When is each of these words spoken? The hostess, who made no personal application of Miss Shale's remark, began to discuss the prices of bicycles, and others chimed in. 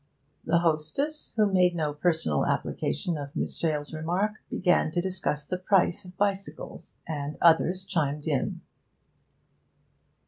The 0.43 0.57
hostess, 0.57 1.31
who 1.35 1.45
made 1.53 1.75
no 1.75 1.93
personal 1.93 2.43
application 2.47 3.19
of 3.19 3.35
Miss 3.35 3.55
Shale's 3.55 3.93
remark, 3.93 4.31
began 4.49 4.89
to 4.93 4.99
discuss 4.99 5.45
the 5.45 5.59
prices 5.59 6.05
of 6.05 6.17
bicycles, 6.17 6.95
and 7.07 7.37
others 7.39 7.85
chimed 7.85 8.25
in. 8.25 8.61